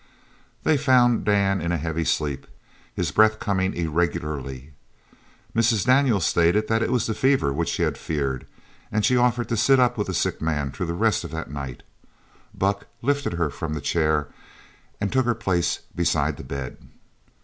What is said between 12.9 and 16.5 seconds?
lifted her from the chair and took her place beside the